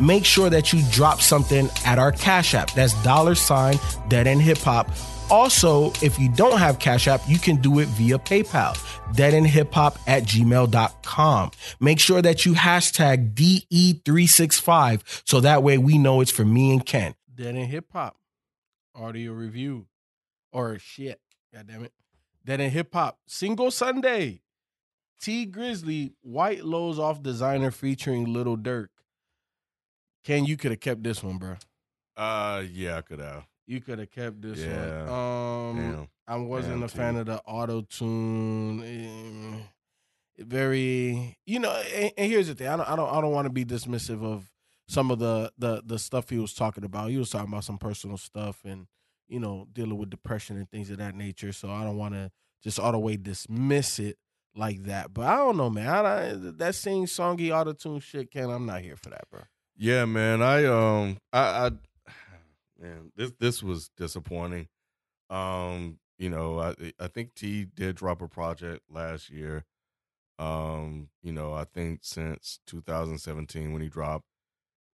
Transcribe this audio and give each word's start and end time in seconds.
make 0.00 0.24
sure 0.24 0.50
that 0.50 0.72
you 0.72 0.82
drop 0.90 1.20
something 1.20 1.68
at 1.84 1.98
our 1.98 2.12
Cash 2.12 2.54
App. 2.54 2.72
That's 2.72 2.94
dollar 3.02 3.34
sign 3.34 3.78
Dead 4.08 4.26
End 4.26 4.42
Hip 4.42 4.58
Hop. 4.58 4.90
Also, 5.30 5.90
if 6.02 6.18
you 6.18 6.30
don't 6.30 6.58
have 6.58 6.78
Cash 6.78 7.08
App, 7.08 7.20
you 7.26 7.38
can 7.38 7.56
do 7.56 7.80
it 7.80 7.88
via 7.88 8.18
PayPal, 8.18 8.76
deadendhiphop 9.12 9.98
at 10.06 10.22
gmail.com. 10.22 11.50
Make 11.80 11.98
sure 11.98 12.22
that 12.22 12.46
you 12.46 12.52
hashtag 12.54 13.34
DE365 13.34 15.22
so 15.24 15.40
that 15.40 15.62
way 15.62 15.78
we 15.78 15.98
know 15.98 16.20
it's 16.20 16.30
for 16.30 16.44
me 16.44 16.72
and 16.72 16.84
Ken. 16.86 17.14
Dead 17.34 17.56
End 17.56 17.66
Hip 17.66 17.86
Hop 17.92 18.16
audio 18.94 19.32
review 19.32 19.86
or 20.52 20.78
shit. 20.78 21.20
God 21.52 21.66
damn 21.68 21.84
it. 21.84 21.92
Dead 22.44 22.60
End 22.60 22.72
Hip 22.72 22.92
Hop 22.94 23.18
single 23.26 23.70
Sunday. 23.70 24.42
Tee 25.20 25.46
Grizzley 25.46 26.12
White 26.22 26.64
Lows 26.64 26.98
off 26.98 27.22
designer 27.22 27.70
featuring 27.70 28.32
Little 28.32 28.56
Durk. 28.56 28.88
Ken, 30.26 30.44
you 30.44 30.56
could 30.56 30.72
have 30.72 30.80
kept 30.80 31.02
this 31.04 31.22
one, 31.22 31.38
bro. 31.38 31.54
Uh, 32.16 32.64
yeah, 32.72 32.96
I 32.98 33.02
could 33.02 33.20
have. 33.20 33.44
You 33.68 33.80
could 33.80 34.00
have 34.00 34.10
kept 34.10 34.42
this 34.42 34.58
Yeah. 34.58 35.04
one. 35.04 35.76
Um, 35.76 35.76
Damn. 35.76 36.08
I 36.26 36.36
wasn't 36.36 36.74
Damn, 36.74 36.82
a 36.82 36.88
fan 36.88 37.16
of 37.16 37.26
the 37.26 37.40
auto 37.46 37.82
tune. 37.82 39.62
Very, 40.38 41.38
you 41.46 41.58
know. 41.60 41.70
And, 41.94 42.12
and 42.18 42.30
here's 42.30 42.48
the 42.48 42.54
thing: 42.54 42.66
I 42.68 42.76
don't, 42.76 42.88
I 42.88 42.96
don't, 42.96 43.08
I 43.08 43.20
don't 43.20 43.32
want 43.32 43.46
to 43.46 43.52
be 43.52 43.64
dismissive 43.64 44.22
of 44.22 44.50
some 44.88 45.10
of 45.10 45.18
the 45.18 45.50
the 45.58 45.82
the 45.86 45.98
stuff 45.98 46.28
he 46.28 46.38
was 46.38 46.52
talking 46.52 46.84
about. 46.84 47.10
He 47.10 47.16
was 47.18 47.30
talking 47.30 47.48
about 47.48 47.64
some 47.64 47.78
personal 47.78 48.16
stuff 48.18 48.60
and 48.64 48.86
you 49.28 49.40
know 49.40 49.66
dealing 49.72 49.96
with 49.96 50.10
depression 50.10 50.56
and 50.56 50.68
things 50.70 50.90
of 50.90 50.98
that 50.98 51.14
nature. 51.14 51.52
So 51.52 51.70
I 51.70 51.84
don't 51.84 51.96
want 51.96 52.14
to 52.14 52.30
just 52.62 52.78
all 52.78 52.92
the 52.92 52.98
way 52.98 53.16
dismiss 53.16 53.98
it 53.98 54.18
like 54.54 54.82
that. 54.84 55.14
But 55.14 55.26
I 55.26 55.36
don't 55.36 55.56
know, 55.56 55.70
man. 55.70 55.88
I, 55.88 56.28
don't- 56.30 56.58
that 56.58 56.74
sing 56.74 57.06
songy 57.06 57.56
auto 57.56 57.72
tune 57.72 58.00
shit, 58.00 58.30
Ken. 58.30 58.50
I'm 58.50 58.66
not 58.66 58.82
here 58.82 58.96
for 58.96 59.08
that, 59.10 59.24
bro. 59.30 59.42
Yeah, 59.76 60.04
man. 60.06 60.42
I 60.42 60.64
um, 60.64 61.18
I, 61.32 61.66
I, 61.66 61.70
man, 62.80 63.12
this 63.16 63.32
this 63.38 63.62
was 63.62 63.90
disappointing. 63.96 64.68
Um, 65.30 65.98
you 66.18 66.30
know, 66.30 66.58
I 66.60 66.74
I 66.98 67.08
think 67.08 67.34
T 67.34 67.64
did 67.64 67.96
drop 67.96 68.22
a 68.22 68.28
project 68.28 68.82
last 68.90 69.30
year. 69.30 69.64
Um, 70.38 71.08
you 71.22 71.32
know, 71.32 71.54
I 71.54 71.64
think 71.64 72.00
since 72.02 72.60
2017 72.66 73.72
when 73.72 73.82
he 73.82 73.88
dropped, 73.88 74.26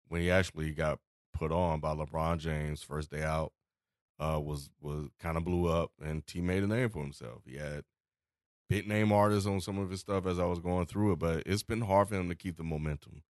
when 0.07 0.21
he 0.21 0.31
actually 0.31 0.71
got 0.71 0.99
put 1.33 1.51
on 1.51 1.79
by 1.79 1.93
LeBron 1.95 2.37
James 2.39 2.83
first 2.83 3.11
day 3.11 3.23
out, 3.23 3.53
uh, 4.19 4.39
was 4.39 4.69
was 4.81 5.09
kind 5.19 5.37
of 5.37 5.43
blew 5.45 5.67
up, 5.67 5.91
and 6.03 6.25
T 6.25 6.41
made 6.41 6.63
a 6.63 6.67
name 6.67 6.89
for 6.89 7.01
himself. 7.03 7.41
He 7.45 7.57
had 7.57 7.83
big 8.69 8.87
name 8.87 9.11
artists 9.11 9.47
on 9.47 9.61
some 9.61 9.77
of 9.79 9.89
his 9.91 10.01
stuff 10.01 10.25
as 10.25 10.39
I 10.39 10.45
was 10.45 10.59
going 10.59 10.87
through 10.87 11.13
it, 11.13 11.19
but 11.19 11.43
it's 11.45 11.63
been 11.63 11.81
hard 11.81 12.09
for 12.09 12.15
him 12.15 12.29
to 12.29 12.35
keep 12.35 12.57
the 12.57 12.63
momentum. 12.63 13.23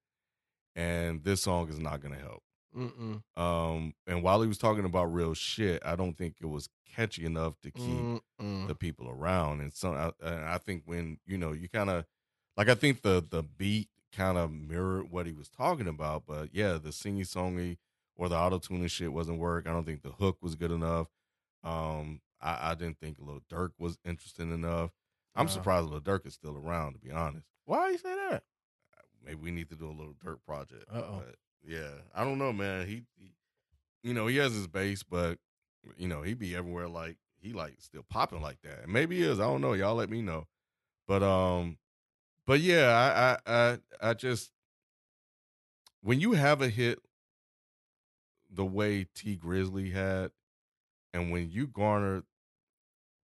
And 0.76 1.24
this 1.24 1.44
song 1.44 1.70
is 1.70 1.80
not 1.80 2.02
going 2.02 2.14
to 2.14 2.20
help. 2.20 2.44
Mm-mm. 2.76 3.22
Um, 3.36 3.94
and 4.08 4.24
while 4.24 4.42
he 4.42 4.48
was 4.48 4.58
talking 4.58 4.86
about 4.86 5.06
real 5.14 5.34
shit, 5.34 5.82
I 5.86 5.96
don't 5.98 6.18
think 6.18 6.36
it 6.40 6.46
was 6.46 6.70
catchy 6.96 7.26
enough 7.26 7.60
to 7.64 7.72
keep 7.72 8.22
Mm-mm. 8.40 8.68
the 8.68 8.76
people 8.76 9.10
around. 9.10 9.60
And 9.62 9.74
so 9.74 9.94
I, 9.94 10.12
and 10.26 10.46
I 10.46 10.58
think 10.58 10.84
when 10.86 11.18
you 11.26 11.38
know 11.38 11.52
you 11.52 11.68
kind 11.68 11.90
of 11.90 12.06
like 12.56 12.70
I 12.70 12.76
think 12.76 13.02
the 13.02 13.26
the 13.28 13.44
beat 13.44 13.90
kind 14.14 14.38
of 14.38 14.52
mirrored 14.52 15.12
what 15.12 15.26
he 15.26 15.34
was 15.34 15.50
talking 15.50 15.88
about, 15.88 16.24
but 16.26 16.50
yeah, 16.54 16.74
the 16.74 16.90
singy 16.90 17.22
songy 17.28 17.78
or 18.16 18.30
the 18.30 18.38
auto 18.38 18.60
tuning 18.60 18.88
shit 18.88 19.12
wasn't 19.12 19.40
work. 19.40 19.68
I 19.68 19.72
don't 19.74 19.86
think 19.86 20.02
the 20.04 20.12
hook 20.12 20.38
was 20.42 20.56
good 20.56 20.72
enough. 20.72 21.08
Um, 21.64 22.22
I, 22.42 22.72
I 22.72 22.76
didn't 22.76 23.00
think 23.00 23.18
Lil 23.20 23.42
Durk 23.52 23.72
was 23.78 23.98
interesting 24.06 24.52
enough. 24.54 24.92
I'm 25.36 25.48
Uh. 25.48 25.50
surprised 25.50 25.90
Lil 25.90 26.02
Durk 26.02 26.26
is 26.26 26.34
still 26.34 26.58
around, 26.58 26.94
to 26.94 27.00
be 27.00 27.12
honest. 27.12 27.48
Why 27.66 27.88
do 27.88 27.92
you 27.94 27.98
say 27.98 28.16
that? 28.16 28.44
Maybe 29.24 29.40
we 29.40 29.52
need 29.52 29.70
to 29.70 29.76
do 29.76 29.86
a 29.86 29.92
Lil 29.92 30.16
Durk 30.24 30.38
project. 30.46 30.86
But, 30.92 31.36
yeah, 31.68 31.90
I 32.16 32.24
don't 32.24 32.38
know, 32.38 32.52
man. 32.52 32.88
He, 32.88 33.04
he, 33.18 33.34
you 34.04 34.14
know, 34.14 34.28
he 34.28 34.38
has 34.38 34.54
his 34.54 34.68
base, 34.68 35.04
but 35.04 35.38
you 35.98 36.08
know, 36.08 36.22
he 36.22 36.34
be 36.34 36.56
everywhere 36.56 36.88
like 36.88 37.18
he 37.40 37.54
like 37.54 37.76
still 37.80 38.06
popping 38.10 38.42
like 38.42 38.62
that. 38.64 38.84
And 38.84 38.94
maybe 38.94 39.18
he 39.18 39.24
is. 39.24 39.40
I 39.40 39.44
don't 39.44 39.62
know. 39.62 39.74
Y'all 39.74 39.96
let 39.96 40.10
me 40.10 40.22
know. 40.22 40.48
But 41.08 41.24
um, 41.24 41.78
but 42.46 42.60
yeah, 42.60 43.38
I 43.46 43.54
I 43.54 43.54
I, 43.54 44.10
I 44.10 44.14
just 44.14 44.52
when 46.02 46.20
you 46.20 46.34
have 46.34 46.62
a 46.62 46.70
hit 46.70 47.00
the 48.50 48.66
way 48.66 49.08
Tee 49.16 49.38
Grizzley 49.38 49.94
had, 49.94 50.32
and 51.14 51.32
when 51.32 51.50
you 51.50 51.68
garner 51.68 52.24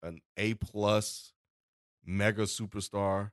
an 0.04 0.22
A 0.38 0.54
plus 0.54 1.34
mega 2.06 2.44
superstar 2.44 3.32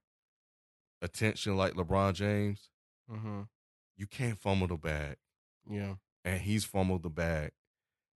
attention 1.02 1.56
like 1.56 1.74
LeBron 1.74 2.14
James, 2.14 2.70
Mm-hmm. 3.10 3.42
you 3.96 4.06
can't 4.06 4.38
fumble 4.38 4.66
the 4.66 4.76
bag. 4.76 5.16
Yeah. 5.68 5.94
and 6.24 6.40
he's 6.40 6.64
fumbled 6.64 7.02
the 7.02 7.10
bag 7.10 7.52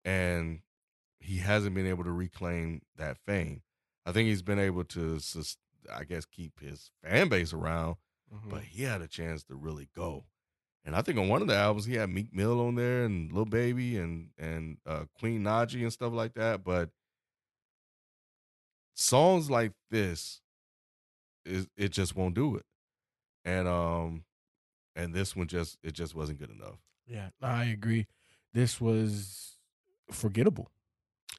and 0.03 0.61
he 1.19 1.37
hasn't 1.37 1.73
been 1.75 1.87
able 1.87 2.03
to 2.03 2.11
reclaim 2.11 2.81
that 2.97 3.17
fame. 3.17 3.61
I 4.05 4.11
think 4.11 4.27
he's 4.27 4.41
been 4.43 4.59
able 4.59 4.83
to 4.85 5.19
I 5.91 6.03
guess 6.03 6.25
keep 6.25 6.59
his 6.59 6.91
fan 7.03 7.29
base 7.29 7.51
around, 7.53 7.95
Mhm. 8.33 8.49
but 8.49 8.63
he 8.63 8.83
had 8.83 9.01
a 9.01 9.07
chance 9.07 9.43
to 9.45 9.55
really 9.55 9.89
go. 9.95 10.25
And 10.83 10.95
I 10.95 11.01
think 11.01 11.17
on 11.17 11.27
one 11.29 11.41
of 11.41 11.47
the 11.47 11.55
albums 11.55 11.85
he 11.85 11.95
had 11.95 12.09
Meek 12.11 12.31
Mill 12.33 12.59
on 12.61 12.75
there 12.75 13.05
and 13.05 13.31
Lil 13.31 13.45
Baby 13.45 13.97
and 13.97 14.29
and 14.37 14.77
uh, 14.85 15.05
Queen 15.17 15.41
Naija 15.43 15.81
and 15.81 15.91
stuff 15.93 16.13
like 16.13 16.33
that, 16.35 16.63
but 16.63 16.91
songs 18.93 19.49
like 19.49 19.73
this 19.89 20.41
is 21.45 21.67
it 21.77 21.89
just 21.89 22.15
won't 22.15 22.35
do 22.35 22.55
it. 22.55 22.65
And 23.43 23.67
um 23.67 24.23
and 24.95 25.13
this 25.13 25.35
one 25.35 25.47
just 25.47 25.77
it 25.83 25.93
just 25.93 26.15
wasn't 26.15 26.39
good 26.39 26.51
enough. 26.51 26.79
Yeah, 27.07 27.29
I 27.41 27.65
agree. 27.65 28.07
This 28.53 28.81
was 28.81 29.57
forgettable. 30.11 30.69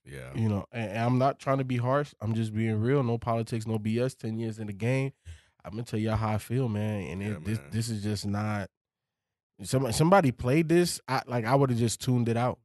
Yeah. 0.04 0.30
You 0.34 0.48
know, 0.48 0.66
and, 0.70 0.98
I'm 0.98 1.18
not 1.18 1.40
trying 1.40 1.58
to 1.58 1.64
be 1.64 1.78
harsh. 1.78 2.12
I'm 2.20 2.34
just 2.34 2.54
being 2.54 2.80
real. 2.80 3.02
No 3.02 3.18
politics, 3.18 3.66
no 3.66 3.78
BS. 3.78 4.16
Ten 4.16 4.38
years 4.38 4.58
in 4.58 4.68
the 4.68 4.72
game. 4.72 5.12
I'm 5.64 5.72
gonna 5.72 5.82
tell 5.82 5.98
y'all 5.98 6.16
how 6.16 6.34
I 6.34 6.38
feel, 6.38 6.68
man. 6.68 7.02
And 7.08 7.22
Yeah, 7.22 7.28
it, 7.28 7.44
this 7.44 7.58
man. 7.58 7.68
this 7.72 7.88
is 7.88 8.02
just 8.02 8.26
not. 8.26 8.70
Somebody 9.62 9.92
somebody 9.94 10.32
played 10.32 10.68
this. 10.68 11.00
I 11.08 11.22
like 11.26 11.44
I 11.44 11.54
would 11.54 11.70
have 11.70 11.78
just 11.78 12.00
tuned 12.00 12.28
it 12.28 12.36
out. 12.36 12.58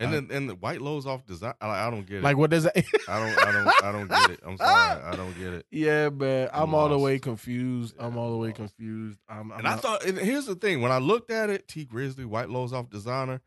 And 0.00 0.10
I- 0.10 0.12
then 0.12 0.28
and 0.30 0.48
the 0.48 0.54
white 0.54 0.80
lows 0.80 1.06
off 1.06 1.26
design. 1.26 1.54
I, 1.60 1.86
I 1.86 1.90
don't 1.90 2.06
get 2.06 2.18
it. 2.18 2.22
Like 2.22 2.36
what 2.36 2.50
does 2.50 2.64
that? 2.64 2.76
I 3.08 3.18
don't. 3.18 3.46
I 3.46 3.52
don't. 3.52 3.84
I 3.84 3.92
don't 3.92 4.08
get 4.08 4.30
it. 4.30 4.40
I'm 4.46 4.56
sorry. 4.58 5.02
I 5.02 5.16
don't 5.16 5.36
get 5.38 5.52
it. 5.54 5.66
yeah, 5.70 6.08
man. 6.08 6.48
I'm, 6.52 6.62
I'm 6.62 6.74
all 6.74 6.88
the 6.88 6.98
way 6.98 7.18
confused. 7.18 7.94
Yeah, 7.98 8.06
I'm 8.06 8.16
all 8.16 8.30
the 8.30 8.36
way 8.36 8.52
confused. 8.52 9.18
I'm, 9.28 9.50
I'm 9.52 9.58
And 9.58 9.66
I 9.68 9.76
thought. 9.76 10.04
And 10.04 10.16
here's 10.18 10.46
the 10.46 10.54
thing. 10.54 10.80
When 10.82 10.92
I 10.92 10.98
looked 10.98 11.30
at 11.30 11.50
it, 11.50 11.66
Tee 11.66 11.84
Grizzley 11.84 12.24
white 12.26 12.48
lows 12.48 12.72
off 12.72 12.88
designer. 12.90 13.40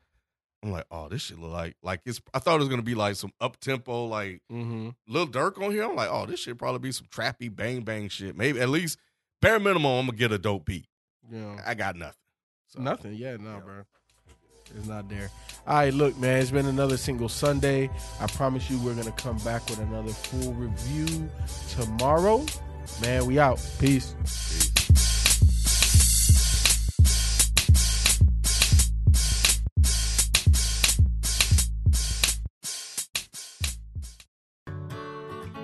I'm 0.63 0.71
like, 0.71 0.85
oh, 0.91 1.07
this 1.09 1.23
shit 1.23 1.39
look 1.39 1.51
like 1.53 1.75
like 1.81 2.01
it's. 2.05 2.21
I 2.33 2.39
thought 2.39 2.55
it 2.55 2.59
was 2.59 2.67
gonna 2.69 2.81
be 2.83 2.95
like 2.95 3.15
some 3.15 3.31
up 3.39 3.59
tempo, 3.59 4.05
like 4.05 4.41
Mhm. 4.51 4.93
Lil 5.07 5.27
Durk 5.27 5.59
on 5.63 5.71
here. 5.71 5.85
I'm 5.85 5.95
like, 5.95 6.09
oh, 6.11 6.25
this 6.25 6.41
shit 6.41 6.57
probably 6.57 6.79
be 6.79 6.91
some 6.91 7.07
trappy 7.07 7.53
bang 7.55 7.81
bang 7.81 8.09
shit. 8.09 8.37
Maybe 8.37 8.59
at 8.59 8.69
least 8.69 8.99
bare 9.41 9.57
minimum, 9.59 9.85
I'm 9.91 10.05
gonna 10.07 10.17
get 10.17 10.31
a 10.33 10.37
dope 10.37 10.65
beat. 10.65 10.85
Yeah. 11.31 11.59
I 11.65 11.73
got 11.75 11.95
nothing. 11.95 12.13
So, 12.67 12.79
Nothing. 12.81 13.13
Yeah, 13.15 13.37
no, 13.37 13.53
yeah. 13.55 13.59
bro. 13.59 13.73
It's 14.77 14.87
not 14.87 15.09
there. 15.09 15.29
All 15.67 15.75
right, 15.75 15.93
look, 15.93 16.17
man. 16.17 16.41
It's 16.41 16.49
been 16.51 16.65
another 16.65 16.97
single 16.97 17.29
Sunday. 17.29 17.89
I 18.19 18.27
promise 18.27 18.69
you, 18.69 18.79
we're 18.79 18.95
gonna 18.95 19.11
come 19.11 19.37
back 19.39 19.67
with 19.69 19.79
another 19.79 20.11
full 20.11 20.53
review 20.53 21.29
tomorrow. 21.69 22.43
Man, 23.01 23.25
we 23.27 23.39
out. 23.39 23.63
Peace. 23.79 24.15